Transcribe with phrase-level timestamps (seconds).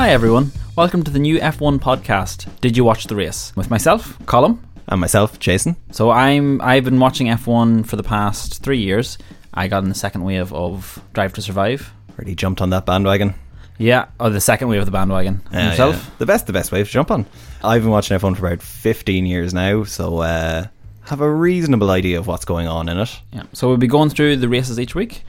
[0.00, 2.48] Hi everyone, welcome to the new F1 podcast.
[2.62, 3.54] Did you watch the race?
[3.54, 4.58] With myself, Colin.
[4.88, 5.76] And myself, Jason.
[5.90, 9.18] So I'm I've been watching F1 for the past three years.
[9.52, 11.92] I got in the second wave of Drive to Survive.
[12.16, 13.34] Really jumped on that bandwagon.
[13.76, 15.42] Yeah, or the second wave of the bandwagon.
[15.52, 15.96] And Yeah, yourself?
[15.96, 16.10] yeah.
[16.16, 17.26] The best, the best wave to jump on.
[17.62, 20.66] I've been watching F1 for about 15 years now, so uh,
[21.02, 23.20] have a reasonable idea of what's going on in it.
[23.34, 23.42] Yeah.
[23.52, 25.24] So we'll be going through the races each week,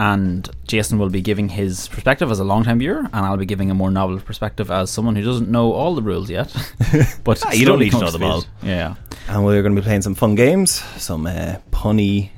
[0.00, 3.70] and Jason will be giving his perspective as a long-time viewer, and I'll be giving
[3.70, 6.50] a more novel perspective as someone who doesn't know all the rules yet.
[7.22, 8.46] but Ah, you don't need to know them all.
[8.62, 8.94] Yeah.
[9.28, 12.30] And we're going to be playing some fun games, some uh, punny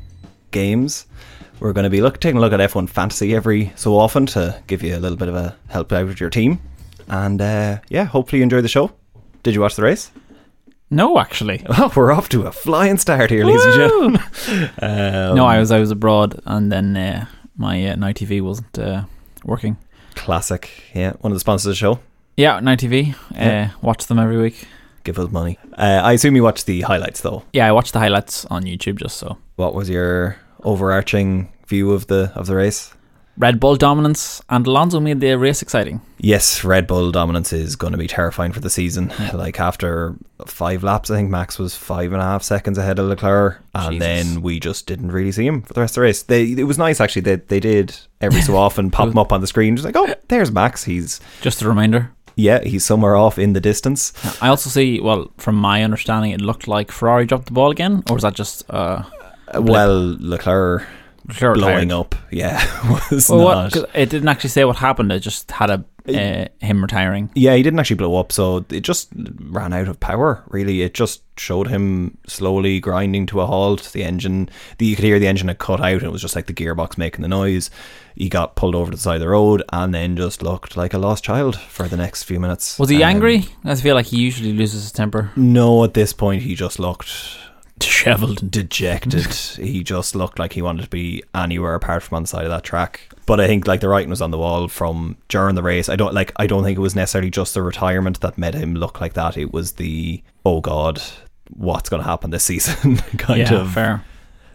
[0.50, 1.06] games.
[1.60, 4.60] We're going to be look, taking a look at F1 Fantasy every so often to
[4.66, 6.58] give you a little bit of a help out with your team.
[7.06, 8.90] And uh, yeah, hopefully you enjoy the show.
[9.44, 10.10] Did you watch the race?
[10.90, 11.64] No, actually.
[11.68, 14.20] Well, we're off to a flying start here, ladies and gentlemen.
[14.82, 18.78] Um, no, I was I was abroad, and then uh, my uh, Night TV wasn't
[18.78, 19.04] uh,
[19.44, 19.76] working.
[20.14, 20.70] Classic.
[20.94, 22.00] Yeah, one of the sponsors of the show.
[22.36, 23.14] Yeah, Night TV.
[23.34, 23.70] Yeah.
[23.74, 24.66] Uh, watch them every week.
[25.04, 25.58] Give us money.
[25.76, 27.42] Uh, I assume you watched the highlights though.
[27.52, 29.38] Yeah, I watched the highlights on YouTube just so.
[29.56, 32.94] What was your overarching view of the of the race?
[33.38, 36.00] Red Bull dominance, and Alonso made the race exciting.
[36.18, 39.12] Yes, Red Bull dominance is going to be terrifying for the season.
[39.32, 40.16] Like after
[40.46, 43.94] five laps, I think Max was five and a half seconds ahead of Leclerc, and
[43.94, 44.06] Jesus.
[44.06, 46.22] then we just didn't really see him for the rest of the race.
[46.22, 47.22] They it was nice actually.
[47.22, 50.14] They they did every so often pop him up on the screen, just like oh,
[50.28, 50.84] there's Max.
[50.84, 52.12] He's Just a reminder.
[52.36, 54.12] yeah, he's somewhere off in the distance.
[54.42, 58.02] I also see, well, from my understanding, it looked like Ferrari dropped the ball again,
[58.10, 59.02] or was that just uh,
[59.54, 60.86] Uh, Well, Leclerc
[61.28, 61.92] Leclerc blowing retired?
[61.92, 65.12] up, yeah, was Well, what, it didn't actually say what happened.
[65.12, 67.30] It just had a uh, him retiring.
[67.36, 70.42] Yeah, he didn't actually blow up, so it just ran out of power.
[70.48, 73.90] Really, it just showed him slowly grinding to a halt.
[73.92, 74.48] The engine,
[74.78, 76.52] the, you could hear the engine had cut out, and it was just like the
[76.54, 77.70] gearbox making the noise.
[78.16, 80.92] He got pulled over to the side of the road, and then just looked like
[80.92, 82.80] a lost child for the next few minutes.
[82.80, 83.44] Was he Um, angry?
[83.64, 85.30] I feel like he usually loses his temper.
[85.36, 87.10] No, at this point, he just looked
[87.78, 88.42] Dishevelled.
[88.42, 89.26] and dejected.
[89.56, 92.50] he just looked like he wanted to be anywhere apart from on the side of
[92.50, 93.08] that track.
[93.26, 95.88] But I think like the writing was on the wall from during the race.
[95.88, 96.32] I don't like.
[96.36, 99.36] I don't think it was necessarily just the retirement that made him look like that.
[99.36, 101.00] It was the oh god,
[101.50, 103.72] what's going to happen this season kind yeah, of.
[103.72, 104.04] fair.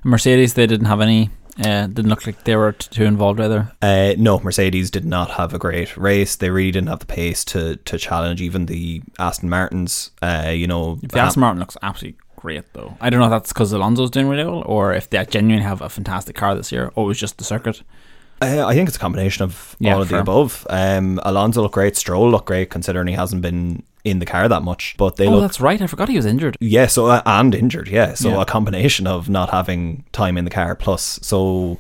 [0.04, 1.30] Mercedes, they didn't have any.
[1.60, 3.72] Uh, didn't look like they were t- too involved either.
[3.82, 6.36] Uh, no, Mercedes did not have a great race.
[6.36, 10.12] They really didn't have the pace to to challenge even the Aston Martins.
[10.22, 12.96] Uh, you know, The Aston Martin looks absolutely great, though.
[13.02, 15.82] I don't know if that's because Alonso's doing really well, or if they genuinely have
[15.82, 17.82] a fantastic car this year, or it was just the circuit.
[18.42, 20.20] Uh, I think it's a combination of Yeah, all of fair.
[20.20, 20.66] the above.
[20.70, 21.98] Um, Alonso looked great.
[21.98, 24.94] Stroll looked great considering he hasn't been in the car that much.
[24.98, 25.82] But they oh, look that's right.
[25.82, 26.56] I forgot he was injured.
[26.60, 27.88] yeah, so uh, and injured.
[27.90, 28.42] Yeah, so Yeah.
[28.42, 31.78] a combination of not having time in the car plus so.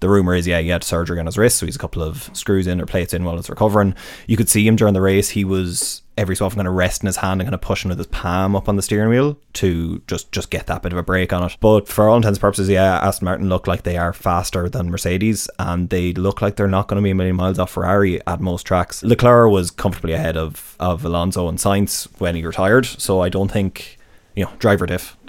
[0.00, 2.30] The rumor is, yeah, he had surgery on his wrist, so he's a couple of
[2.32, 3.94] screws in or plates in while it's recovering.
[4.26, 7.06] You could see him during the race; he was every so often kind of resting
[7.06, 10.02] his hand and kind of pushing with his palm up on the steering wheel to
[10.06, 11.56] just just get that bit of a break on it.
[11.60, 14.90] But for all intents and purposes, yeah, Aston Martin look like they are faster than
[14.90, 18.20] Mercedes, and they look like they're not going to be a million miles off Ferrari
[18.26, 19.02] at most tracks.
[19.02, 23.50] Leclerc was comfortably ahead of of Alonso and Sainz when he retired, so I don't
[23.50, 23.98] think
[24.34, 25.16] you know driver diff.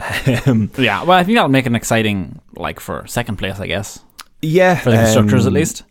[0.47, 3.99] Um, Yeah, well, I think that'll make an exciting, like for second place, I guess,
[4.41, 5.83] yeah, for the constructors um, at least.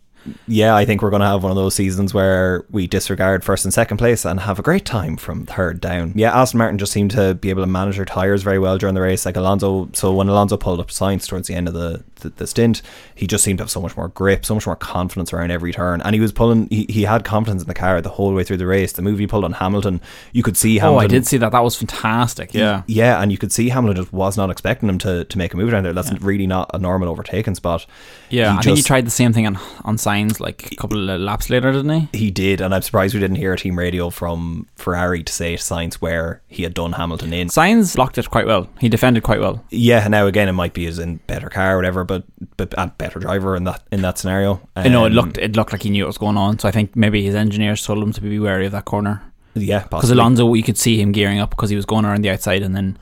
[0.47, 3.65] Yeah, I think we're going to have one of those seasons where we disregard first
[3.65, 6.13] and second place and have a great time from third down.
[6.15, 8.95] Yeah, Aston Martin just seemed to be able to manage their tyres very well during
[8.95, 9.25] the race.
[9.25, 12.47] Like Alonso, so when Alonso pulled up Sainz towards the end of the, the, the
[12.47, 12.81] stint,
[13.15, 15.71] he just seemed to have so much more grip, so much more confidence around every
[15.71, 16.01] turn.
[16.01, 18.57] And he was pulling, he, he had confidence in the car the whole way through
[18.57, 18.93] the race.
[18.93, 20.01] The move he pulled on Hamilton,
[20.33, 21.51] you could see Oh, I did see that.
[21.51, 22.53] That was fantastic.
[22.53, 22.83] Yeah.
[22.87, 25.57] Yeah, and you could see Hamilton just was not expecting him to, to make a
[25.57, 25.93] move down there.
[25.93, 27.85] That's really not a normal overtaking spot.
[28.29, 31.09] Yeah, He I think he tried the same thing on on Sainz like a couple
[31.09, 32.17] of laps later, didn't he?
[32.17, 35.55] He did, and I'm surprised we didn't hear a team radio from Ferrari to say
[35.55, 37.47] to Sainz where he had done Hamilton in.
[37.47, 38.69] Sainz blocked it quite well.
[38.79, 39.63] He defended quite well.
[39.69, 42.23] Yeah, now again, it might be his in better car or whatever, but
[42.57, 44.61] but a better driver in that in that scenario.
[44.75, 46.59] I know it Um, looked it looked like he knew what was going on.
[46.59, 49.21] So I think maybe his engineers told him to be wary of that corner
[49.55, 50.11] yeah, because.
[50.11, 52.75] Alonso, you could see him gearing up because he was going around the outside, and
[52.75, 52.97] then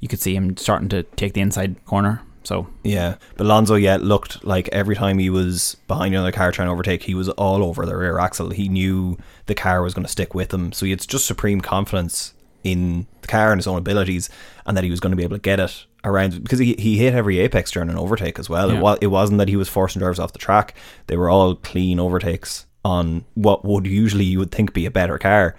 [0.00, 2.22] you could see him starting to take the inside corner.
[2.48, 6.68] So Yeah, but Alonso, yeah, looked like every time he was behind another car trying
[6.68, 8.48] to overtake, he was all over the rear axle.
[8.48, 11.60] He knew the car was going to stick with him, so he had just supreme
[11.60, 12.32] confidence
[12.64, 14.30] in the car and his own abilities,
[14.64, 16.96] and that he was going to be able to get it around because he, he
[16.96, 18.70] hit every apex during an overtake as well.
[18.70, 18.78] Yeah.
[18.78, 20.74] It was it wasn't that he was forcing drivers off the track;
[21.06, 25.18] they were all clean overtakes on what would usually you would think be a better
[25.18, 25.54] car.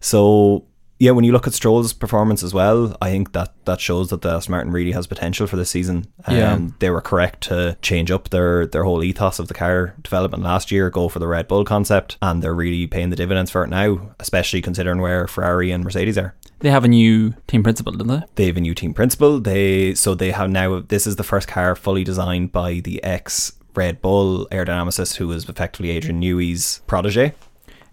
[0.00, 0.64] So
[1.02, 4.22] yeah, when you look at Stroll's performance as well, I think that that shows that
[4.22, 6.06] the Aston Martin really has potential for this season.
[6.26, 6.58] Um, Yeah.
[6.78, 10.70] they were correct to change up their their whole ethos of the car development last
[10.70, 13.68] year, go for the Red Bull concept, and they're really paying the dividends for it
[13.70, 16.34] now, especially considering where Ferrari and Mercedes are.
[16.60, 18.22] They have a new team principal, didn't they?
[18.36, 19.40] They have a new team principal.
[19.40, 20.84] They so they have now.
[20.86, 25.48] This is the first car fully designed by the ex Red Bull aerodynamicist, who was
[25.48, 27.32] effectively Adrian Newey's protege.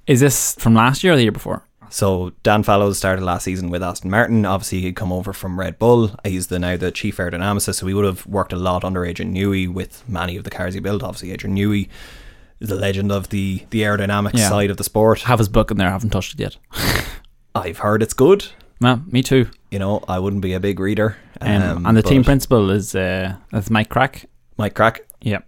[0.06, 1.64] Is this from last year or the year before?
[1.90, 4.46] So Dan Fallows started last season with Aston Martin.
[4.46, 6.12] Obviously, he'd come over from Red Bull.
[6.24, 9.34] He's the now the chief aerodynamicist, so he would have worked a lot under Adrian
[9.34, 11.02] Newey with many of the cars he built.
[11.04, 11.90] Obviously, Adrian Newey
[12.60, 14.50] is the legend of the the aerodynamic Yeah.
[14.50, 15.22] side of the sport.
[15.22, 16.58] Have his book in there, haven't touched it yet.
[17.56, 18.46] I've heard it's good.
[18.82, 19.48] Me too.
[19.72, 21.18] You know, I wouldn't be a big reader.
[21.42, 24.26] Um, and the team principal is uh, that's Mike Krack.
[24.58, 25.00] Mike Krack.
[25.22, 25.46] Yep.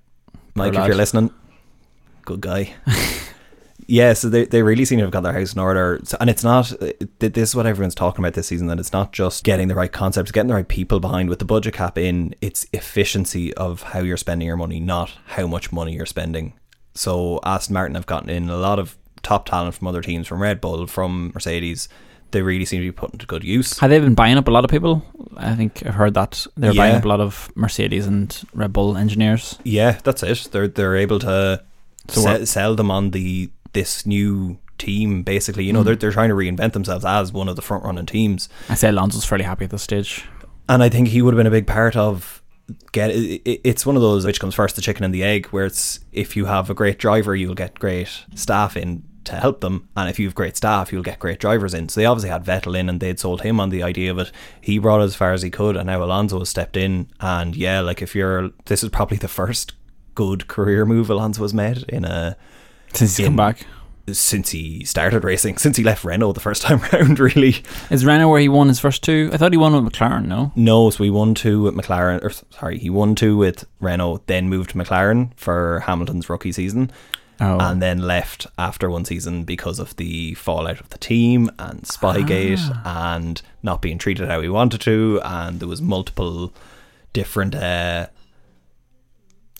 [0.55, 1.31] Mike, if you're listening,
[2.25, 2.73] good guy.
[3.91, 5.99] yeah, so they, they really seem to have got their house in order.
[6.05, 6.71] So, and it's not,
[7.19, 9.91] this is what everyone's talking about this season, that it's not just getting the right
[9.91, 13.99] concepts, getting the right people behind with the budget cap in, it's efficiency of how
[13.99, 16.53] you're spending your money, not how much money you're spending.
[16.93, 20.41] So Aston Martin have gotten in a lot of top talent from other teams, from
[20.41, 21.89] Red Bull, from Mercedes.
[22.31, 23.77] They really seem to be put into good use.
[23.79, 25.05] Have they been buying up a lot of people?
[25.35, 28.95] I think I've heard that they're buying up a lot of Mercedes and Red Bull
[28.95, 29.59] engineers.
[29.65, 30.47] Yeah, that's it.
[30.49, 31.61] They're they're able to
[32.07, 35.23] So sell them on the this new team.
[35.23, 35.85] Basically, you know, Mm.
[35.85, 38.89] they're they're trying to reinvent themselves as one of the front running teams, I say
[38.89, 40.23] Alonso's fairly happy at this stage.
[40.69, 42.41] and I think he would have been a big part of.
[42.93, 45.47] Get it, it- it's one of those which comes first, the chicken and the egg,
[45.47, 49.59] where it's if you have a great driver, you'll get great staff in to help
[49.61, 51.89] them, and if you have great staff, you'll get great drivers in.
[51.89, 54.31] So they obviously had Vettel in, and they'd sold him on the idea of it.
[54.61, 57.55] He brought it as far as he could, and now Alonso has stepped in, and
[57.55, 59.73] yeah, like if you're, this is probably the first
[60.15, 62.35] good career move Alonso has made in a
[62.93, 63.65] Since he's come back.
[64.11, 67.63] since he started racing, since he left Renault the first time round, really.
[67.89, 69.29] Is Renault where he won his first two?
[69.31, 70.51] I thought he won with McLaren, no?
[70.55, 74.49] No, so he won two with McLaren, or sorry, he won two with Renault, then
[74.49, 76.91] moved to McLaren for Hamilton's rookie season,
[77.43, 77.57] Oh.
[77.59, 82.59] and then left after one season because of the fallout of the team and Spygate
[82.85, 83.15] Ah.
[83.15, 86.53] and not being treated how he wanted to, and there was multiple
[87.13, 88.07] different uh,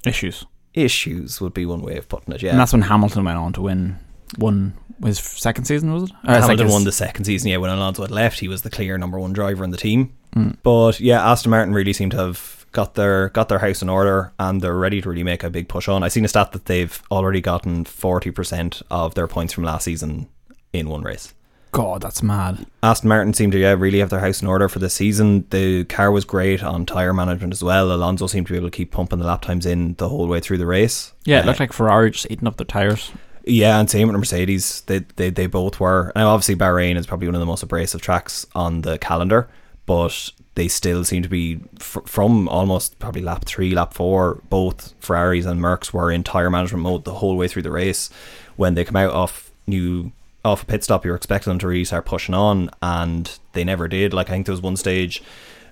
[0.06, 0.46] Issues.
[0.74, 2.42] Issues, would be one way of putting it.
[2.42, 3.98] Yeah, And that's when Hamilton went on to win
[4.38, 4.74] one
[5.04, 6.12] his second season, was it?
[6.12, 7.50] Or Hamilton second- won the second season.
[7.50, 10.14] Yeah, when Alonso had left, he was the clear number one driver in the team.
[10.36, 10.58] Mm.
[10.64, 14.32] But yeah, Aston Martin really seemed to have got their got their house in order
[14.40, 16.04] and they're ready to really make a big push on.
[16.04, 19.84] I've seen a stat that they've already gotten forty percent of their points from last
[19.86, 20.30] season
[20.72, 21.34] in one race.
[21.72, 22.66] God, that's mad.
[22.84, 25.46] Aston Martin seemed to yeah, really have their house in order for the season.
[25.52, 27.94] The car was great on tyre management as well.
[27.94, 30.42] Alonso seemed to be able to keep pumping the lap times in the whole way
[30.42, 31.14] through the race.
[31.24, 33.12] Yeah, it Uh, looked like Ferrari just eating up their tires.
[33.46, 34.82] yeah, and same with Mercedes.
[34.82, 36.12] They they they both were.
[36.16, 39.48] Now, obviously, Bahrain is probably one of the most abrasive tracks on the calendar,
[39.86, 44.42] but they still seem to be fr- from almost probably lap three, lap four.
[44.50, 48.10] Both Ferraris and Mercs were in tire management mode the whole way through the race.
[48.58, 50.12] When they come out off new
[50.44, 53.88] off a pit stop, you're expecting them to really start pushing on, and they never
[53.88, 54.14] did.
[54.14, 55.22] Like I think there was one stage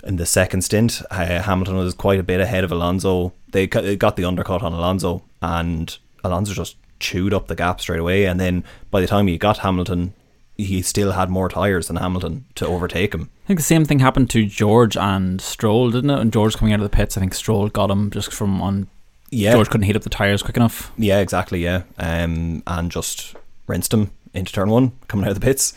[0.03, 3.33] in the second stint, uh, Hamilton was quite a bit ahead of Alonso.
[3.49, 7.81] They got they got the undercut on Alonso, and Alonso just chewed up the gap
[7.81, 8.25] straight away.
[8.25, 10.13] And then by the time he got Hamilton,
[10.55, 13.29] he still had more tires than Hamilton to overtake him.
[13.45, 16.19] I think the same thing happened to George and Stroll, didn't it?
[16.19, 18.87] And George coming out of the pits, I think Stroll got him just from on.
[19.31, 20.91] Yeah, George couldn't heat up the tires quick enough.
[20.97, 21.63] yeah, exactly.
[21.63, 23.35] Yeah, um, and just
[23.67, 25.73] rinsed him into turn one coming out of the pits,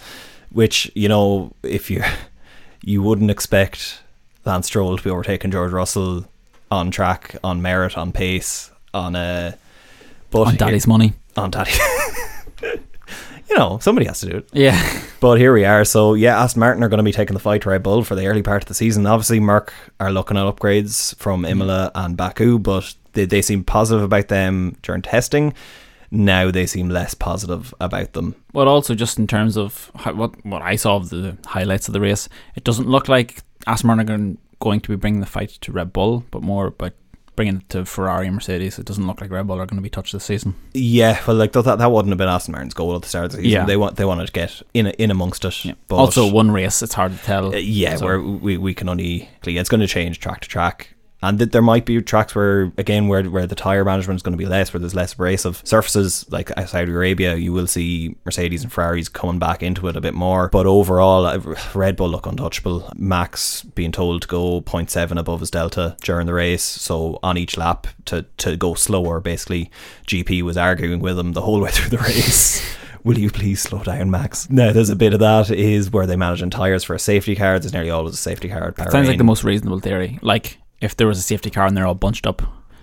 [0.50, 2.02] which you know if you
[2.82, 4.02] you wouldn't expect
[4.44, 6.26] Lance Stroll to be overtaking George Russell
[6.70, 9.56] on track, on merit, on pace, on a.
[10.30, 11.12] But on daddy's money.
[11.36, 11.72] on daddy.
[12.62, 14.48] you know, somebody has to do it.
[14.52, 15.02] Yeah.
[15.20, 15.84] But here we are.
[15.84, 18.14] So yeah, Aston Martin are going to be taking the fight to Red Bull for
[18.14, 19.06] the early part of the season.
[19.06, 21.50] Obviously, Merc are looking at upgrades from mm.
[21.50, 25.52] Imola and Baku, but they, they seem positive about them during testing.
[26.12, 28.34] Now they seem less positive about them.
[28.52, 31.94] But also, just in terms of how, what what I saw of the highlights of
[31.94, 34.38] the race, it doesn't look like Aston Martin going-
[34.80, 36.92] to be bringing the fight to Red Bull, but more about
[37.34, 38.78] bringing it to Ferrari and Mercedes.
[38.78, 40.54] It doesn't look like Red Bull are going to be touched this season.
[40.74, 43.30] Yeah, well, like that that wouldn't have been Aston Martin's goal at the start of
[43.32, 43.50] the season.
[43.50, 43.64] Yeah.
[43.64, 45.64] They want they wanted to get in in amongst it.
[45.64, 45.72] Yeah.
[45.88, 47.54] But also, one race, it's hard to tell.
[47.54, 50.91] Uh, yeah, So- where we, we can only it's going to change track to track,
[51.22, 54.32] and th- there might be tracks where again where where the tire management is going
[54.32, 57.36] to be less, where there's less abrasive surfaces like uh, Saudi Arabia.
[57.36, 61.38] You will see Mercedes and Ferraris coming back into it a bit more, but overall,
[61.74, 62.90] Red Bull look untouchable.
[62.96, 67.56] Max being told to go 0.7 above his delta during the race, so on each
[67.56, 69.20] lap to to go slower.
[69.20, 69.70] Basically,
[70.06, 72.62] GP was arguing with him the whole way through the race.
[73.04, 74.48] Will you please slow down, Max?
[74.48, 77.34] Now, there's a bit of that is where they manage in tyres for a safety
[77.34, 77.58] car.
[77.58, 78.74] There's nearly always a safety car.
[78.78, 80.20] At Sounds like the most reasonable theory.
[80.22, 82.42] Like if there was a safety car and they're all bunched up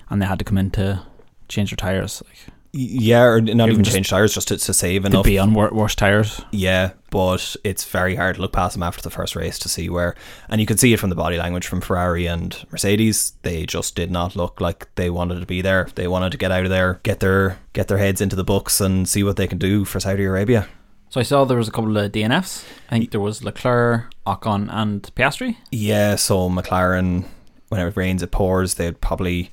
[0.09, 1.03] and they had to come in to
[1.47, 2.37] change their tires, like
[2.71, 5.25] Yeah, or not even, just- change tyres, just to, to save to enough.
[5.25, 6.41] be on wor- worse tires.
[6.51, 9.89] Yeah, but it's very hard to look past them after the first race to see
[9.89, 10.15] where,
[10.49, 13.33] and you can see it from the body language from Ferrari and Mercedes.
[13.41, 15.87] They just did not look like they wanted to be there.
[15.95, 18.79] They wanted to get out of there, get their get their heads into the books,
[18.81, 20.67] and see what they can do for Saudi Arabia.
[21.11, 22.63] So I saw there was a couple of DNFs.
[22.91, 25.57] I think there was Leclerc, Ocon, and Piastri.
[25.71, 27.25] Yeah, so McLaren,
[27.69, 28.75] when it rains, it pours.
[28.75, 29.51] They'd probably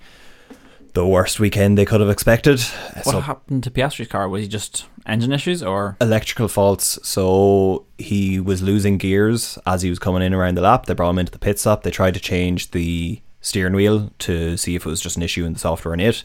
[0.94, 2.58] the worst weekend they could have expected.
[2.60, 4.28] What So happened to Piastri's car?
[4.28, 5.96] Was he just engine issues or?
[6.00, 6.98] electrical faults.
[7.02, 10.86] So he was losing gears as he was coming in around the lap.
[10.86, 11.82] They brought him into the pit stop.
[11.82, 15.44] They tried to change the steering wheel to see if it was just an issue
[15.44, 16.22] in the software in it.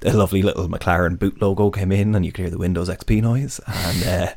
[0.00, 3.20] The lovely little McLaren boot logo came in, and you could hear the Windows XP
[3.22, 3.60] noise.
[3.66, 4.34] And uh,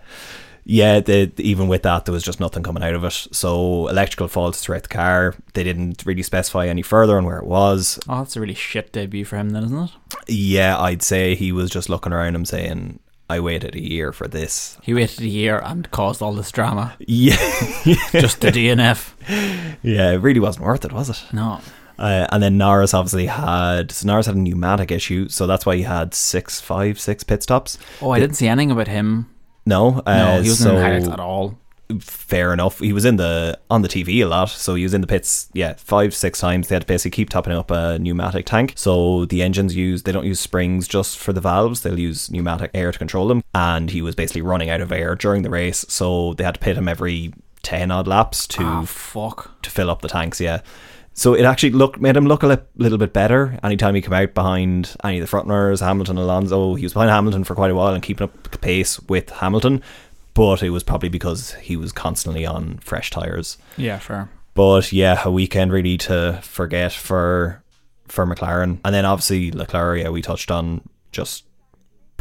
[0.63, 3.27] yeah, the, even with that, there was just nothing coming out of it.
[3.31, 5.35] So electrical faults throughout the car.
[5.53, 7.99] They didn't really specify any further on where it was.
[8.07, 9.91] Oh, that's a really shit debut for him, then, isn't it?
[10.27, 12.99] Yeah, I'd say he was just looking around him saying,
[13.29, 16.93] "I waited a year for this." He waited a year and caused all this drama.
[16.99, 17.35] Yeah.
[18.11, 19.13] Just the DNF.
[19.81, 21.23] Yeah, it really wasn't worth it, was it?
[21.33, 21.59] No.
[21.97, 25.75] Uh, and then Norris obviously had so Norris had a pneumatic issue, so that's why
[25.75, 27.77] he had six, five, six pit stops.
[28.01, 29.29] Oh, I didn't see anything about him.
[29.65, 31.57] No, uh, No, he wasn't in the so highlights at all.
[31.99, 32.79] fair enough.
[32.79, 35.49] He was in the on the TV a lot, so he was in the pits.
[35.53, 36.67] Yeah, five, six times.
[36.67, 38.73] They had to basically keep topping up a pneumatic tank.
[38.75, 41.81] So the engines use they don't use springs just for the valves.
[41.81, 43.43] They'll use pneumatic air to control them.
[43.53, 46.59] And he was basically running out of air during the race, so they had to
[46.61, 49.61] pit him every ten odd laps to Ah, fuck.
[49.61, 50.39] to fill up the tanks.
[50.41, 50.61] Yeah.
[51.13, 53.59] So it actually looked made him look a li- little bit better.
[53.63, 57.11] Anytime he came out behind any of the front runners, Hamilton, Alonso, he was behind
[57.11, 59.83] Hamilton for quite a while and keeping up the pace with Hamilton.
[60.33, 63.57] But it was probably because he was constantly on fresh tires.
[63.75, 64.29] Yeah, fair.
[64.53, 67.61] But yeah, a weekend really to forget for
[68.07, 69.99] for McLaren, and then obviously Leclerc.
[70.01, 71.43] Yeah, we touched on just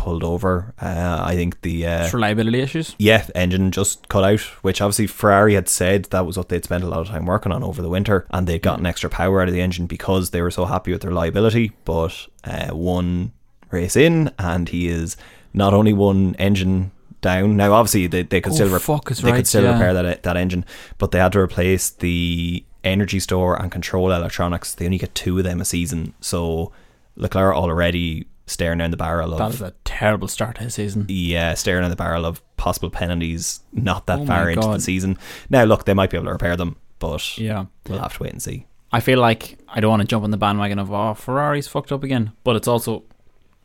[0.00, 0.74] pulled over.
[0.80, 2.96] Uh, I think the uh, reliability issues.
[2.98, 6.84] yeah, engine just cut out, which obviously Ferrari had said that was what they'd spent
[6.84, 9.48] a lot of time working on over the winter, and they'd gotten extra power out
[9.48, 11.72] of the engine because they were so happy with their reliability.
[11.84, 13.32] But uh, one
[13.70, 15.16] race in, and he is
[15.52, 16.90] not only one engine
[17.20, 17.56] down.
[17.56, 19.72] Now, obviously, they, they could Oh, still rep- fuck, they right, could still yeah.
[19.72, 20.64] repair that that engine,
[20.98, 24.74] but they had to replace the energy store and control electronics.
[24.74, 26.72] They only get two of them a season, so
[27.16, 31.06] Leclerc already staring down the barrel of That is a terrible start to his season.
[31.08, 35.16] yeah, staring at the barrel of possible penalties not that Oh far into the season.
[35.48, 37.66] Now, look, they might be able to repair them, but Yeah.
[37.88, 38.66] we'll have to wait and see.
[38.92, 41.92] I feel like I don't want to jump on the bandwagon of oh Ferrari's fucked
[41.92, 43.04] up again, but it's also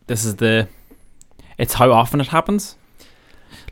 [0.08, 0.68] this is the
[1.58, 2.76] it's how often it happens.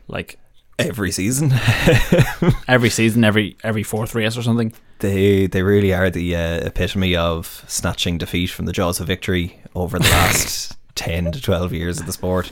[0.08, 0.38] Like
[0.76, 1.52] Every season,
[2.68, 4.72] every season, every every fourth race or something.
[4.98, 9.60] they they really are the uh, epitome of snatching defeat from the jaws of victory
[9.76, 12.50] over the last ten to twelve years of the sport.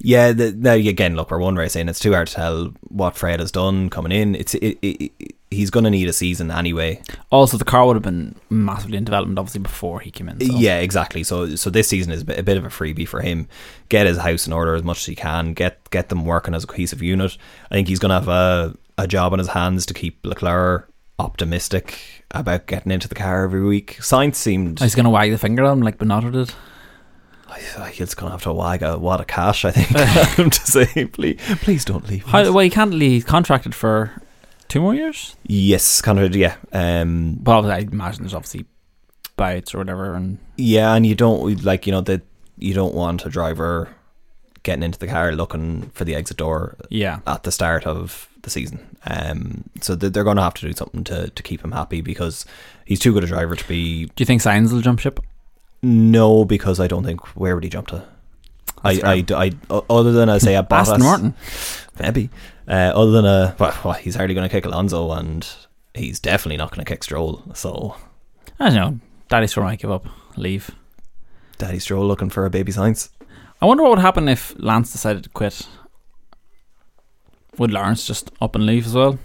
[0.00, 1.88] Yeah, the, now again, look, we're one race in.
[1.88, 4.36] It's too hard to tell what Fred has done coming in.
[4.36, 7.02] It's it, it, it, he's going to need a season anyway.
[7.30, 10.40] Also, the car would have been massively in development obviously before he came in.
[10.40, 10.56] So.
[10.56, 11.24] Yeah, exactly.
[11.24, 13.48] So so this season is a bit, a bit of a freebie for him.
[13.88, 15.52] Get his house in order as much as he can.
[15.52, 17.36] Get get them working as a cohesive unit.
[17.70, 20.92] I think he's going to have a a job on his hands to keep Leclerc
[21.18, 23.96] optimistic about getting into the car every week.
[24.00, 26.54] Sainz seemed He's gonna wag the finger at him like Binotto did.
[27.48, 29.64] I- he's going to have to wag a wad of cash.
[29.64, 29.88] I think
[30.52, 32.24] to say please please don't leave.
[32.24, 34.12] How, well, he can't leave contracted for
[34.68, 35.36] two more years.
[35.44, 36.56] Yes, of yeah.
[36.72, 38.66] Um, But I imagine there's obviously
[39.36, 42.22] bouts or whatever, and Yeah, and you don't like you know that
[42.58, 43.88] you don't want a driver
[44.64, 48.50] getting into the car looking for the exit door yeah, at the start of the
[48.50, 48.96] season.
[49.06, 52.00] Um, so they- they're going to have to do something to, to keep him happy
[52.02, 52.44] because
[52.84, 54.06] he's too good a driver to be.
[54.06, 55.20] do you think Sainz will jump ship?
[55.82, 58.04] No, because I don't think where would he jump to.
[58.82, 61.34] I, That's I, I, other than I say a Bottas, Aston Martin.
[62.00, 62.30] maybe.
[62.66, 65.48] Uh, other than a, well, well, he's hardly going to kick Alonso, and
[65.94, 67.42] he's definitely not going to kick Stroll.
[67.54, 67.96] So,
[68.60, 69.00] I don't know.
[69.28, 70.06] Daddy Stroll might give up,
[70.36, 70.70] leave.
[71.58, 73.10] Daddy Stroll looking for a baby Sainz.
[73.60, 75.66] I wonder what would happen if Lance decided to quit.
[77.56, 79.18] Would Lawrence just up and leave as well?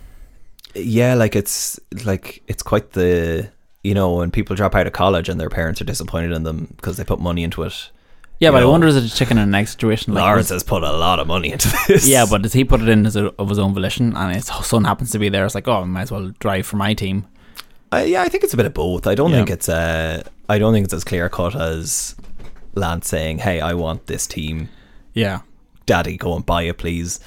[0.76, 3.48] yeah like it's like it's quite the
[3.84, 6.68] you know when people drop out of college and their parents are disappointed in them
[6.76, 7.90] because they put money into it
[8.40, 10.14] Yeah, but I wonder is it a chicken and egg situation?
[10.14, 12.82] Like, Lawrence has put a lot of money into this yeah, but does he put
[12.82, 15.46] it in as a, of his own volition, and his son happens to be there?
[15.46, 17.26] It's like, oh, I might as well drive for my team.
[17.92, 19.38] I, yeah I think it's a bit of both I don't Yeah.
[19.38, 22.16] think it's uh I don't think it's as clear cut as
[22.74, 24.70] Lance saying hey I want this team
[25.14, 25.42] Yeah,
[25.86, 27.20] Daddy, go and buy it, please.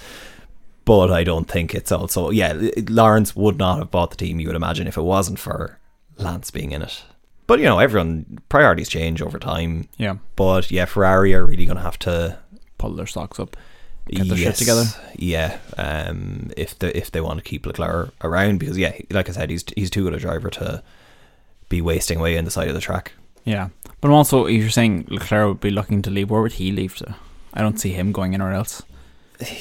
[0.85, 2.53] But I don't think it's also yeah.
[2.89, 4.41] Lawrence would not have bought the team.
[4.41, 5.79] You would imagine if it wasn't for
[6.19, 7.05] Lance being in it.
[7.47, 9.89] But you know, everyone priorities change over time.
[9.97, 10.17] Yeah.
[10.35, 12.39] But yeah, Ferrari are really going to have to
[12.79, 13.57] Pull their socks up.
[14.09, 14.85] Get their shit together.
[15.17, 19.33] Yeah, um, if they if they want to keep Leclerc around, because yeah, like I
[19.33, 20.83] said, he's he's too good a driver to
[21.69, 23.13] be wasting away in the side of the track.
[23.45, 23.71] Yeah.
[24.01, 26.97] But also, if you're saying Leclerc would be looking to leave, where would he leave
[26.97, 27.17] to?
[27.55, 28.83] I don't see him going anywhere else.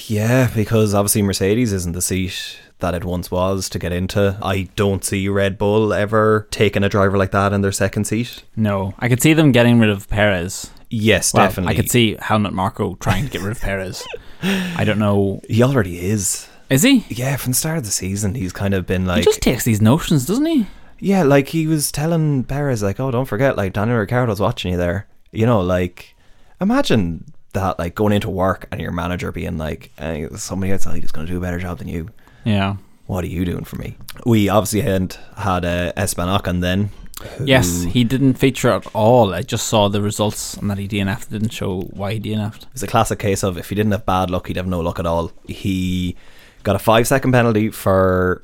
[0.07, 4.38] Yeah, because obviously Mercedes isn't the seat that it once was to get into.
[4.41, 8.44] I don't see Red Bull ever taking a driver like that in their second seat.
[8.55, 8.94] No.
[9.00, 10.72] I could see them getting rid of Perez.
[10.89, 11.74] Yes, Well, definitely.
[11.74, 14.05] I could see Helmut Marko trying to get rid of Perez.
[14.44, 15.41] I don't know.
[15.50, 16.48] he already is.
[16.70, 17.05] Is he?
[17.10, 19.63] Yeah, from the start of the season, he's kind of been like, he just takes
[19.63, 20.67] these notions, doesn't he?
[21.00, 24.77] yeah, like he was telling Perez, like, oh, don't forget, like Daniel Ricciardo's watching you
[24.77, 25.08] there.
[25.32, 26.15] You know, like,
[26.62, 31.12] imagine that, like going into work and your manager being like, hey, somebody outside who's
[31.12, 32.10] going to do a better job than you.
[32.45, 32.75] Yeah.
[33.07, 33.97] What are you doing for me?
[34.25, 36.89] We obviously hadn't had uh, Esteban Ocon then.
[37.37, 39.33] who- Yes, he didn't feature at all.
[39.33, 41.29] I just saw the results and that he DNF'd.
[41.29, 42.65] Didn't show why he DNF'd.
[42.73, 44.99] It's a classic case of if he didn't have bad luck, he'd have no luck
[44.99, 45.31] at all.
[45.47, 46.15] He
[46.63, 48.43] got a five second penalty for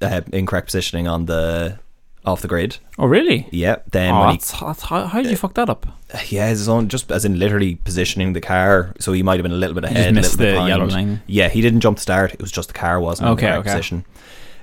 [0.00, 1.78] uh, incorrect positioning on the
[2.24, 2.78] off the grid.
[2.98, 3.48] Oh, really?
[3.50, 3.76] Yeah.
[3.90, 5.86] Then oh, when he that's, that's, how, how did you uh, fuck that up?
[6.28, 9.52] Yeah, his own just as in literally positioning the car, so he might have been
[9.52, 11.22] a little bit He ahead, missed a little bit the yellow line.
[11.26, 12.34] Yeah, he didn't jump to start.
[12.34, 13.70] It was just the car wasn't Okay, in the right okay.
[13.70, 14.04] position.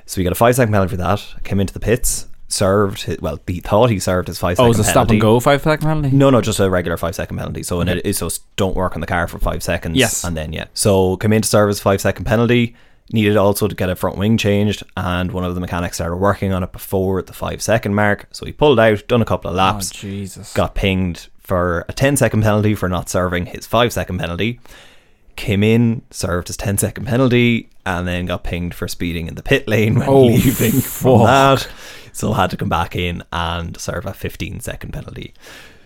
[0.05, 1.25] So he got a five second penalty for that.
[1.43, 3.03] Came into the pits, served.
[3.03, 5.39] His, well, he thought he served his five Oh, it was a stop and go
[5.39, 6.15] five second penalty?
[6.15, 7.63] No, no, just a regular five second penalty.
[7.63, 7.97] So Okay.
[7.97, 9.97] it is so don't work on the car for five seconds.
[9.97, 10.23] Yes.
[10.23, 10.65] and then yeah.
[10.73, 12.75] So come in to serve his five second penalty.
[13.11, 16.53] Needed also to get a front wing changed, and one of the mechanics started working
[16.53, 18.27] on it before the five second mark.
[18.31, 20.53] So he pulled out, done a couple of Oh, laps, Jesus.
[20.53, 24.59] got pinged for a 10 second penalty for not serving his 5 second penalty.
[25.35, 29.41] Came in, served his 10 second penalty, and then got pinged for speeding in the
[29.41, 31.67] pit lane when Oh, leaving from that.
[32.11, 35.33] So had to come back in and serve a 15 second penalty.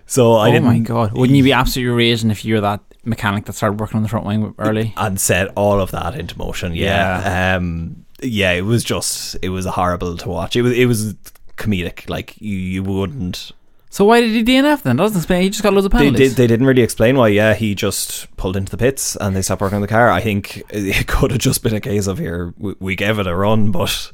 [0.05, 0.65] So I oh didn't.
[0.65, 1.13] my god!
[1.13, 4.25] Wouldn't you be absolutely raging if you're that mechanic that started working on the front
[4.25, 4.93] wing early?
[4.97, 6.75] And set all of that into motion.
[6.75, 7.55] Yeah.
[7.57, 10.55] Um, yeah, it was just, it was horrible to watch.
[10.55, 11.13] It was, it was
[11.57, 12.09] comedic.
[12.09, 13.51] Like, you, you wouldn't
[13.89, 14.95] So why did he DNF then?
[14.97, 15.41] Doesn't explain.
[15.43, 16.29] He just got loads of They, penalties.
[16.29, 17.29] did, they didn't really explain why.
[17.29, 20.09] Yeah, he just pulled into the pits and they stopped working on the car.
[20.09, 23.27] I think it could have just been a case of here we, we gave it
[23.27, 24.11] a run, but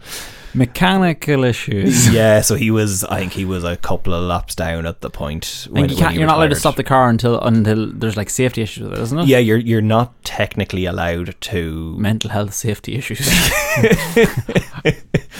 [0.53, 2.09] Mechanical issues.
[2.13, 2.41] yeah.
[2.41, 3.03] So he was.
[3.03, 5.67] I think he was a couple of laps down at the point.
[5.67, 8.29] And you when can't, you're not allowed to stop the car until until there's like
[8.29, 9.27] safety issues with it, isn't it?
[9.27, 11.97] Yeah, you're you're not technically allowed to.
[11.97, 13.19] Mental health safety issues.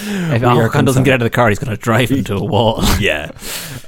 [0.02, 2.84] if are doesn't get out of the car, he's going to drive into a wall.
[3.00, 3.32] Yeah,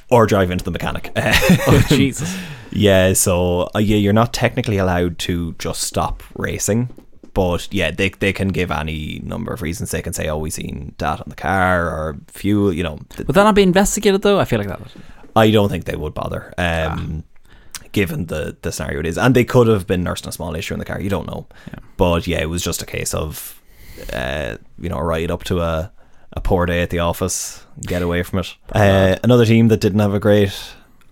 [0.10, 1.12] or drive into the mechanic.
[1.16, 2.36] oh Jesus!
[2.72, 6.90] Yeah, so uh, yeah, you're not technically allowed to just stop racing,
[7.34, 9.92] but yeah, they they can give any number of reasons.
[9.92, 13.28] They can say, "Oh, we seen that on the car or fuel." You know, th-
[13.28, 14.40] Would that not be investigated though?
[14.40, 14.80] I feel like that.
[14.80, 14.92] would.
[15.36, 16.54] I don't think they would bother.
[16.58, 17.24] Um,
[17.94, 20.74] Given the, the scenario it is, and they could have been nursing a small issue
[20.74, 21.46] in the car, you don't know.
[21.68, 21.80] Yeah.
[21.98, 23.62] But yeah, it was just a case of,
[24.14, 25.92] uh, you know, a ride up to a,
[26.32, 28.56] a poor day at the office, get away from it.
[28.72, 30.58] Uh, another team that didn't have a great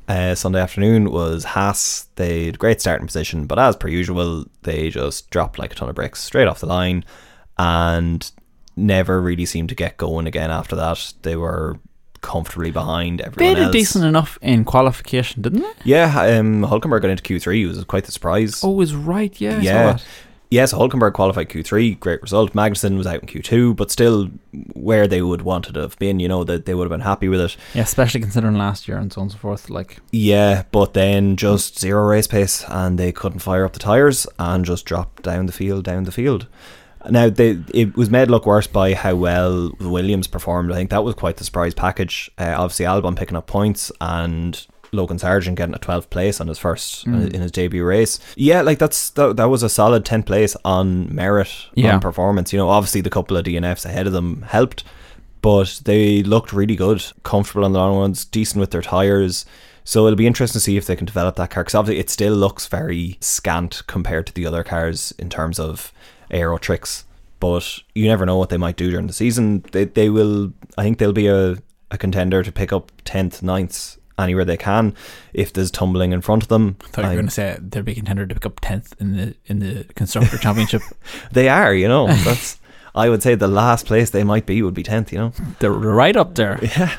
[0.09, 2.07] uh, Sunday afternoon was Haas.
[2.15, 5.75] They had a great starting position, but as per usual, they just dropped like a
[5.75, 7.05] ton of bricks straight off the line
[7.59, 8.29] and
[8.75, 11.13] never really seemed to get going again after that.
[11.21, 11.79] They were
[12.21, 13.53] comfortably behind everyone.
[13.53, 13.71] They did else.
[13.71, 15.73] decent enough in qualification, didn't they?
[15.83, 17.61] Yeah, um, Hulkenberg got into Q3.
[17.63, 18.63] It was quite the surprise.
[18.63, 19.39] Oh, was right.
[19.39, 19.61] Yeah.
[19.61, 19.97] Yeah.
[20.51, 22.53] Yes, Hulkenberg qualified Q3, great result.
[22.53, 24.29] Magnussen was out in Q2, but still
[24.73, 27.01] where they would want it to have been, you know, that they would have been
[27.01, 27.57] happy with it.
[27.75, 29.69] Yeah, especially considering last year and so on and so forth.
[29.69, 34.25] Like, Yeah, but then just zero race pace and they couldn't fire up the tyres
[34.39, 36.47] and just dropped down the field, down the field.
[37.09, 40.71] Now, they, it was made look worse by how well the Williams performed.
[40.71, 42.29] I think that was quite the surprise package.
[42.37, 46.57] Uh, obviously, Albon picking up points and Logan Sargeant getting a 12th place on his
[46.59, 47.33] first Mm.
[47.33, 48.19] in his debut race.
[48.35, 51.93] Yeah, like that's that, that was a solid 10th place on merit Yeah.
[51.95, 52.51] on performance.
[52.53, 54.83] You know, obviously the couple of DNFs ahead of them helped,
[55.41, 59.45] but they looked really good, comfortable on the long ones, decent with their tires.
[59.83, 62.09] So it'll be interesting to see if they can develop that car because obviously it
[62.09, 65.91] still looks very scant compared to the other cars in terms of
[66.29, 67.05] aero tricks.
[67.39, 69.63] But you never know what they might do during the season.
[69.71, 70.51] They they will.
[70.77, 71.55] I think they'll be a,
[71.89, 74.95] a contender to pick up tenth, 9th anywhere they can
[75.33, 76.77] if there's tumbling in front of them.
[76.81, 79.15] I thought you were going to say they'd be contender to pick up tenth in
[79.15, 80.81] the in the constructor championship.
[81.31, 82.07] They are, you know.
[82.07, 82.59] That's
[82.95, 85.11] I would say the last place they might be would be tenth.
[85.13, 85.33] You know.
[85.59, 86.59] They're right up there.
[86.63, 86.95] Yeah.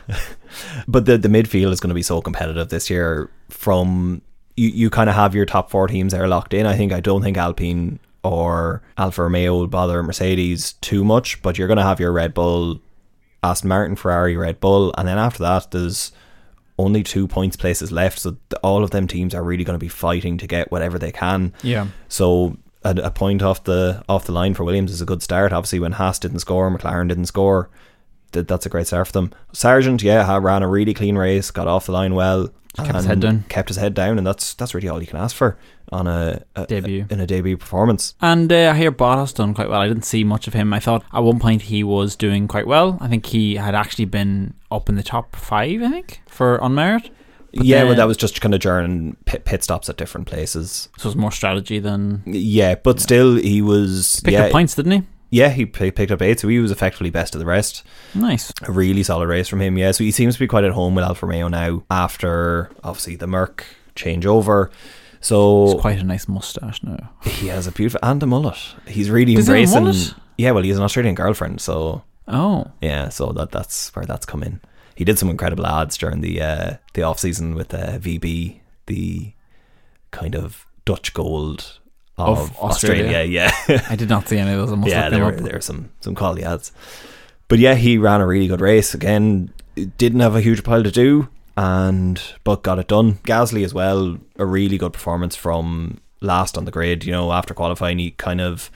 [0.89, 4.23] but the the midfield is going to be so competitive this year from
[4.57, 6.67] you, you kind of have your top four teams there locked in.
[6.67, 11.57] I think I don't think Alpine or Alfa Romeo will bother Mercedes too much, but
[11.57, 12.81] you're going to have your Red Bull,
[13.43, 16.13] Aston Martin, Ferrari, Red Bull, and then after that, there's
[16.81, 18.19] only two points places left.
[18.19, 21.13] So all of them teams are really going to be fighting to get whatever they
[21.13, 21.53] can.
[21.63, 21.89] Yeah.
[22.09, 25.53] So a, a point off the off the line for Williams is a good start.
[25.53, 27.69] Obviously, when Haas didn't score, McLaren didn't score.
[28.33, 29.33] Th- That's a great start for them.
[29.53, 33.21] Sargeant, yeah, ran a really clean race, got off the line well, Kept his head
[33.21, 33.45] down.
[33.49, 35.57] kept his head down, and that's that's really all you can ask for
[35.91, 37.05] on a, a Debut.
[37.11, 38.15] in a debut performance.
[38.21, 39.81] And uh, I hear Bottas done quite well.
[39.81, 40.73] I didn't see much of him.
[40.73, 42.97] I thought at one point he was doing quite well.
[43.01, 46.77] I think he had actually been up in the top five, I think, for on
[46.77, 47.11] merit.
[47.53, 50.29] But yeah, then- well, that was just kind of during pit, pit stops at different
[50.29, 50.89] places.
[50.97, 54.77] So it was more strategy than Yeah, but still, he was picked yeah, up points,
[54.77, 55.03] didn't he?
[55.31, 57.83] Yeah, he p- picked up eight, so he was effectively best of the rest.
[58.15, 58.53] Nice.
[58.63, 59.93] A really solid race from him, yeah.
[59.93, 63.27] So he seems to be quite at home with Alfa Romeo now after obviously the
[63.27, 63.65] Merc
[63.97, 64.71] changeover.
[65.21, 67.11] So It's quite a nice mustache now.
[67.25, 68.59] he has a beautiful and a mullet.
[68.87, 69.85] He's really Does he embracing.
[69.85, 70.15] mullet?
[70.39, 74.25] Yeah, well, he has an Australian girlfriend, so Oh, yeah, so that that's where that's
[74.25, 74.61] come in.
[74.95, 79.33] He did some incredible ads during the uh, the off season with uh, VB, the
[80.11, 81.80] kind of Dutch gold
[82.21, 83.05] of, Of Australia.
[83.05, 83.51] Australia.
[83.69, 84.73] Yeah, I did not see any of those.
[84.73, 86.73] I must yeah, there were there were some some quality ads.
[87.49, 88.95] But yeah, he ran a really good race.
[88.95, 89.53] Again,
[89.97, 93.15] didn't have a huge pile to do, and but got it done.
[93.25, 97.05] Gasly as well, a really good performance from last on the grid.
[97.05, 98.71] You know, after qualifying, he kind of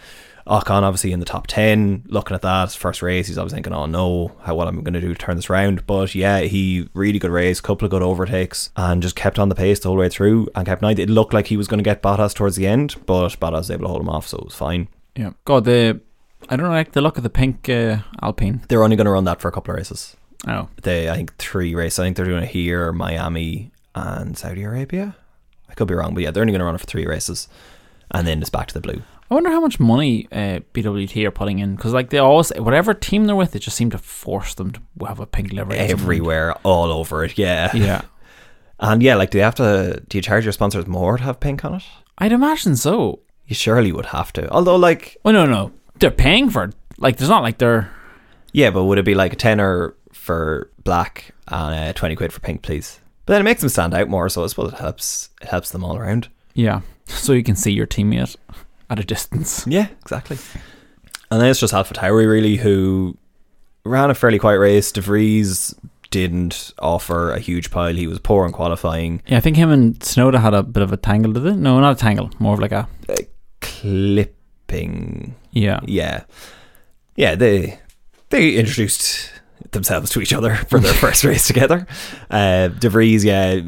[0.46, 2.04] Ocon obviously in the top ten.
[2.06, 5.00] Looking at that first race, he's obviously thinking, "Oh no, how what I'm going to
[5.00, 8.70] do to turn this around." But yeah, he really good race, couple of good overtakes,
[8.76, 10.98] and just kept on the pace the whole way through, and kept ninth.
[10.98, 13.70] It looked like he was going to get Bottas towards the end, but Bottas was
[13.70, 14.88] able to hold him off, so it was fine.
[15.16, 15.30] Yeah.
[15.44, 16.00] God, the
[16.48, 18.62] I don't like the look of the pink uh, Alpine.
[18.68, 20.16] They're only going to run that for a couple of races.
[20.46, 22.00] Oh, They, I think, three races.
[22.00, 25.16] I think they're doing it here, Miami, and Saudi Arabia.
[25.70, 27.48] I could be wrong, but yeah, they're only going to run it for three races,
[28.10, 29.02] and then it's back to the blue.
[29.34, 32.94] I wonder how much money uh, BWT are putting in because, like, they always whatever
[32.94, 35.76] team they're with, they just seem to force them to have a pink livery.
[35.76, 37.74] Everywhere, all over it, yeah.
[37.74, 38.02] Yeah,
[38.78, 40.00] And yeah, like, do you have to?
[40.08, 41.82] Do you charge your sponsors more to have pink on it?
[42.16, 43.22] I'd imagine so.
[43.48, 44.48] You surely would have to.
[44.50, 46.74] Although, like, Oh no, no, they're paying for it.
[46.98, 47.90] Like, there's not like they're
[48.52, 52.38] yeah, but would it be like a tenner for black and uh, twenty quid for
[52.38, 53.00] pink, please?
[53.26, 55.30] But then it makes them stand out more, so I suppose it helps.
[55.42, 56.28] It helps them all around.
[56.54, 58.36] yeah, so you can see your teammate
[58.98, 59.66] at a distance.
[59.66, 60.38] Yeah, exactly.
[61.30, 63.16] And then it's just Alpha Tauri really who
[63.84, 64.92] ran a fairly quiet race.
[64.92, 65.74] De Vries
[66.10, 67.94] didn't offer a huge pile.
[67.94, 69.20] He was poor in qualifying.
[69.26, 71.56] Yeah, I think him and Tsunoda had a bit of a tangle, did it?
[71.56, 72.88] No, not a tangle, more of like a
[73.60, 75.34] Clipping.
[75.50, 75.80] yeah.
[75.86, 76.24] Yeah.
[77.16, 77.78] Yeah, they
[78.30, 79.30] they introduced
[79.74, 81.86] themselves to each other for their first race together.
[82.30, 83.60] Uh, De Vries, yeah,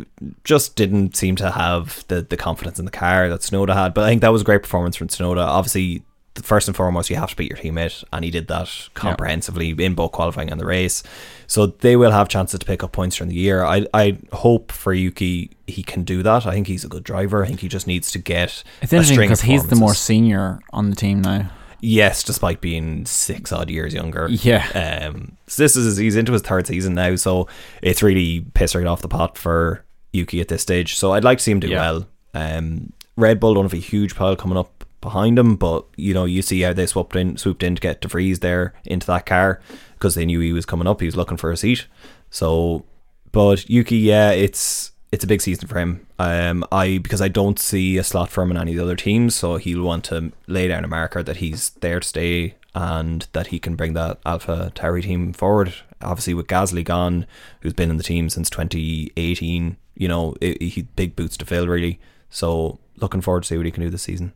[0.45, 3.93] just didn't seem to have the, the confidence in the car that Tsunoda had.
[3.93, 5.45] But I think that was a great performance from Tsunoda.
[5.45, 6.03] Obviously,
[6.35, 9.71] the- first and foremost, you have to beat your teammate, and he did that comprehensively
[9.71, 11.03] in both qualifying and the race.
[11.47, 13.65] So they will have chances to pick up points during the year.
[13.65, 16.47] I I hope for Yuki he can do that.
[16.47, 17.43] I think he's a good driver.
[17.43, 20.91] I think he just needs to get It's interesting because he's the more senior on
[20.91, 21.51] the team now.
[21.81, 24.29] Yes, despite being six odd years younger.
[24.31, 24.67] Yeah.
[25.09, 27.49] Um, so this is he's into his third season now, so
[27.83, 30.97] it's really pissing off the pot for Yuki at this stage.
[30.97, 31.81] So I'd like to see him do Yeah.
[31.81, 32.09] well.
[32.35, 36.25] Um, Red Bull don't have a huge pile coming up behind him, but you know
[36.25, 39.27] you see how they swooped in, swooped in to get De Vries there into that
[39.27, 39.61] car
[39.95, 41.01] because they knew he was coming up.
[41.01, 41.87] He was looking for a seat.
[42.31, 42.85] So,
[43.33, 46.07] but Yuki, yeah, it's it's a big season for him.
[46.19, 48.97] Um, I because I don't see a slot for him in any of the other
[48.97, 53.27] teams, so he'll want to lay down a marker that he's there to stay and
[53.33, 55.75] that he can bring that Alpha Tauri team forward.
[56.03, 57.27] Obviously, with Gasly gone,
[57.61, 61.67] who's been in the team since 2018, you know, it, he big boots to fill
[61.67, 61.99] really.
[62.29, 64.33] So, looking forward to see what he can do this season.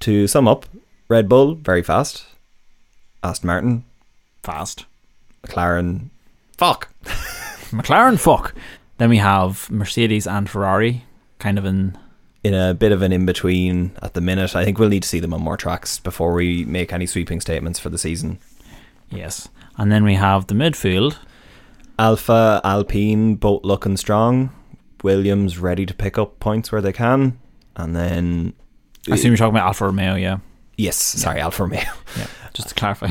[0.00, 0.66] To sum up,
[1.08, 2.26] Red Bull very fast,
[3.24, 3.84] Aston Martin,
[4.42, 4.86] Fast.
[5.44, 6.10] McLaren,
[6.56, 6.88] fuck.
[7.70, 8.54] McLaren, fuck.
[9.02, 11.04] Then we have Mercedes and Ferrari,
[11.40, 11.98] kind of in.
[12.44, 14.54] in a bit of an in between at the minute.
[14.54, 17.40] I think we'll need to see them on more tracks before we make any sweeping
[17.40, 18.38] statements for the season.
[19.10, 19.48] Yes.
[19.76, 21.16] And then we have the midfield.
[21.98, 24.50] Alpha, Alpine, both looking strong.
[25.02, 27.40] Williams ready to pick up points where they can.
[27.74, 28.52] And then.
[29.10, 30.38] I assume you're talking about Alfa Romeo, yeah.
[30.76, 31.80] Yes, sorry, Alfa Romeo.
[32.16, 32.28] Yeah.
[32.54, 33.10] Just to clarify.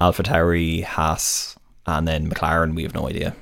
[0.00, 1.56] Alpha Tauri, Haas,
[1.86, 3.36] and then McLaren, we have no idea.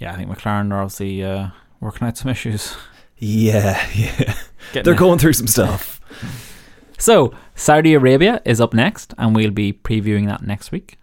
[0.00, 2.76] Yeah, I think McLaren are obviously uh, working out some issues.
[3.18, 4.34] Yeah, yeah.
[4.72, 4.98] Getting They're it.
[4.98, 6.00] going through some stuff.
[6.98, 10.98] So, Saudi Arabia is up next, and we'll be previewing that next week.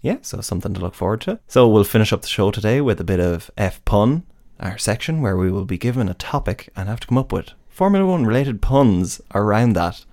[0.00, 1.40] Yeah, so something to look forward to.
[1.46, 4.22] So we'll finish up the show today with a bit of F pun.
[4.58, 7.50] our section where we will be given a topic and have to come up with
[7.68, 10.06] Formula One related puns around that.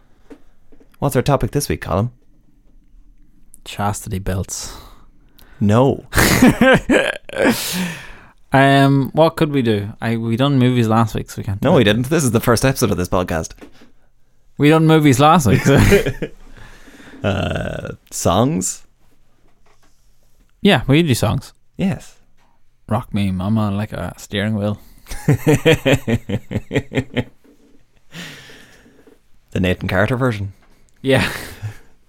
[0.99, 2.11] What's our topic this week, Colin?
[3.63, 4.75] Chastity belts.
[5.61, 6.05] No.
[8.51, 9.93] Um, what could we do?
[10.01, 11.61] I we done movies last week, so we can't.
[11.61, 12.09] No, we didn't.
[12.09, 13.53] This is the first episode of this podcast.
[14.57, 15.61] We done movies last week.
[15.61, 15.79] So.
[17.23, 18.85] Uh, songs?
[20.61, 21.53] yeah, we do songs.
[21.75, 22.17] Yes.
[22.87, 24.79] Rock me, mama, like a steering wheel.
[25.27, 27.25] the
[29.53, 30.53] Nathan Carter version.
[31.01, 31.29] Yeah.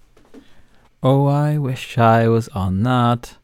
[1.03, 3.35] oh, I wish I was on that.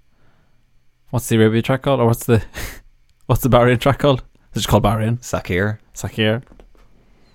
[1.10, 2.44] What's the Arabia track called, or what's the
[3.28, 4.24] what's the Bahrain track called?
[4.48, 5.20] It's just called Bahrain.
[5.20, 5.78] Sakhir.
[5.94, 6.44] Sakhir.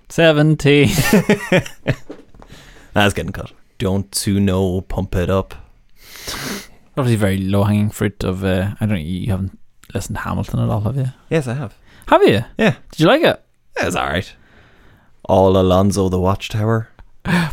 [0.09, 0.89] Seventeen.
[2.93, 3.51] That's getting cut.
[3.77, 4.81] Don't you know?
[4.81, 5.55] Pump it up.
[6.95, 8.43] Obviously, very low hanging fruit of.
[8.43, 9.01] Uh, I don't.
[9.01, 9.57] You haven't
[9.93, 11.07] listened to Hamilton at all, have you?
[11.29, 11.75] Yes, I have.
[12.07, 12.43] Have you?
[12.57, 12.75] Yeah.
[12.91, 13.43] Did you like it?
[13.77, 14.31] It's all right.
[15.23, 16.89] All Alonso the Watchtower.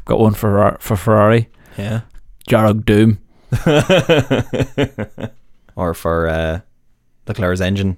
[0.04, 1.48] Got one for for Ferrari.
[1.78, 2.02] Yeah.
[2.48, 3.20] Jarog Doom.
[5.76, 6.60] or for uh,
[7.26, 7.96] Leclerc's engine.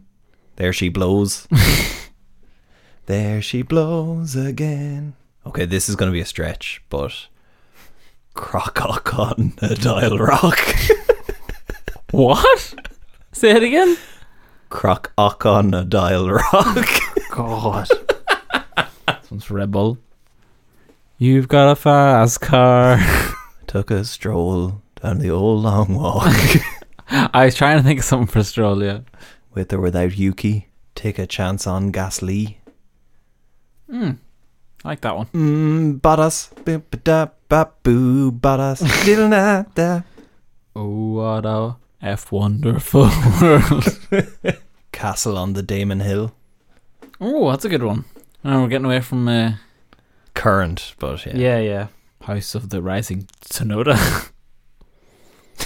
[0.57, 1.49] There she blows.
[3.07, 5.15] there she blows again.
[5.47, 7.27] Okay, this is going to be a stretch, but
[8.35, 10.59] Crocock on a dial rock.
[12.11, 12.75] What?
[13.33, 13.97] Say it again.
[14.69, 16.87] Crocock on a dial rock.
[17.31, 17.89] God.
[17.89, 19.97] this one's Red Bull.
[21.17, 22.99] You've got a fast car.
[23.67, 26.35] Took a stroll down the old long walk
[27.13, 29.01] I was trying to think of something for Stroll, yeah.
[29.55, 30.69] With or without Yuki.
[30.95, 32.57] Take a chance on Gasly.
[33.91, 34.13] Hmm.
[34.85, 35.27] I like that one.
[35.27, 36.03] Mmm.
[36.03, 38.81] Ba-ba-da, ba-boo, Bottas.
[39.05, 40.03] Diddle-da-da.
[40.75, 43.09] Oh, what a F wonderful
[43.41, 43.99] world.
[44.93, 46.35] Castle on the Damon Hill.
[47.21, 48.05] oh, that's a good one.
[48.45, 49.29] Oh, we're getting away from.
[49.29, 49.55] Uh,
[50.35, 51.37] Current, but yeah.
[51.37, 51.87] yeah, yeah.
[52.23, 54.31] House of the Rising Tsunoda.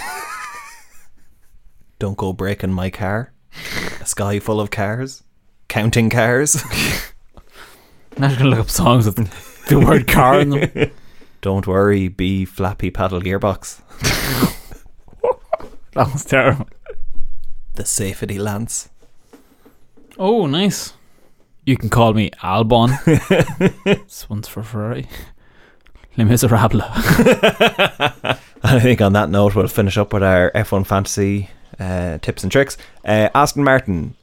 [1.99, 3.33] Don't go breaking my car.
[4.07, 5.23] Sky full of cars.
[5.67, 6.53] Counting cars.
[8.19, 9.15] Just gonna look up songs with
[9.67, 10.91] the word car in them.
[11.41, 13.81] Don't worry, be flappy paddle gearbox.
[15.93, 16.67] That was terrible.
[17.73, 18.89] The safety lance.
[20.19, 20.93] Oh, nice.
[21.65, 22.91] You can call me Albon.
[23.83, 25.07] this one's for Ferrari.
[26.15, 26.83] Les Miserables.
[28.63, 32.51] I think on that note, we'll finish up with our F1 fantasy uh, tips and
[32.51, 32.77] tricks.
[33.05, 34.15] Uh, Aston Martin,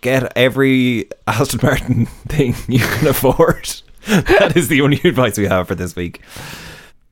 [0.00, 3.82] get every Aston Martin thing you can afford.
[4.06, 6.20] that is the only advice we have for this week.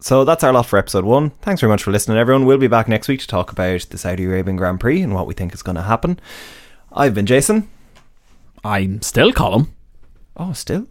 [0.00, 1.30] So that's our lot for episode one.
[1.42, 2.46] Thanks very much for listening, everyone.
[2.46, 5.26] We'll be back next week to talk about the Saudi Arabian Grand Prix and what
[5.26, 6.20] we think is going to happen.
[6.92, 7.68] I've been Jason.
[8.64, 9.66] I'm still Colin.
[10.36, 10.86] Oh, still.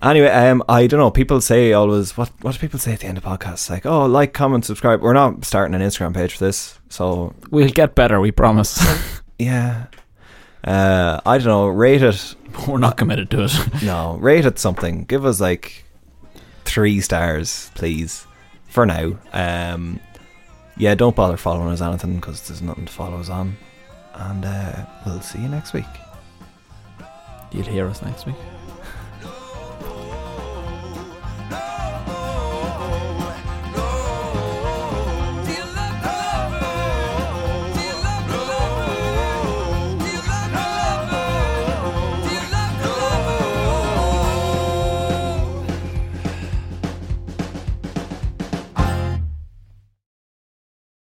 [0.00, 1.10] Anyway, um, I don't know.
[1.10, 3.68] People say always what what do people say at the end of podcasts?
[3.68, 5.00] Like, oh, like, comment, subscribe.
[5.00, 8.80] We're not starting an Instagram page for this, so We'll get better, we promise.
[9.38, 9.86] yeah.
[10.62, 11.66] Uh, I don't know.
[11.66, 12.34] Rate it.
[12.68, 13.52] We're not committed to it.
[13.82, 15.04] No, rate it something.
[15.04, 15.84] Give us like
[16.64, 18.26] three stars, please.
[18.68, 19.16] For now.
[19.32, 19.98] Um,
[20.76, 23.56] yeah, don't bother following us on anything because there's nothing to follow us on.
[24.14, 25.86] And uh, we'll see you next week.
[27.50, 28.36] You'll hear us next week.